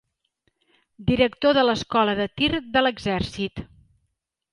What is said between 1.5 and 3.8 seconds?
de l'Escola de Tir de l'Exèrcit.